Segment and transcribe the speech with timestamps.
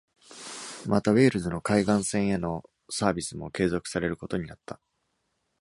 [0.87, 4.81] また、ウェールズの海岸線へのサービスも継続されることになった。